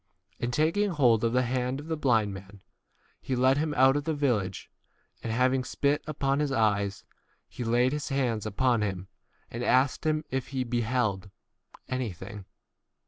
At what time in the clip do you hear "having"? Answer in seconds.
5.31-5.63